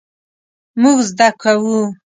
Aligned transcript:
مونږ 0.81 0.97
زده 1.09 1.27
کوو 1.41 1.79